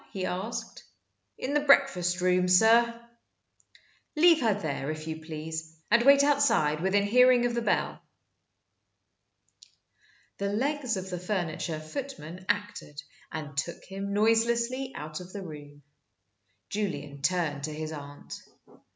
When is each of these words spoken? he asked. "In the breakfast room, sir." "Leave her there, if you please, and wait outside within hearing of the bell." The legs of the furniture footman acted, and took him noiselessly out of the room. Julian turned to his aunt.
he 0.11 0.25
asked. 0.25 0.83
"In 1.37 1.53
the 1.53 1.59
breakfast 1.59 2.21
room, 2.21 2.47
sir." 2.47 2.99
"Leave 4.15 4.41
her 4.41 4.55
there, 4.59 4.89
if 4.89 5.05
you 5.05 5.23
please, 5.23 5.77
and 5.91 6.01
wait 6.01 6.23
outside 6.23 6.81
within 6.81 7.03
hearing 7.05 7.45
of 7.45 7.53
the 7.53 7.61
bell." 7.61 8.01
The 10.39 10.49
legs 10.51 10.97
of 10.97 11.11
the 11.11 11.19
furniture 11.19 11.79
footman 11.79 12.47
acted, 12.49 12.99
and 13.31 13.55
took 13.55 13.83
him 13.85 14.11
noiselessly 14.11 14.93
out 14.95 15.19
of 15.19 15.33
the 15.33 15.43
room. 15.43 15.83
Julian 16.71 17.21
turned 17.21 17.65
to 17.65 17.71
his 17.71 17.91
aunt. 17.91 18.33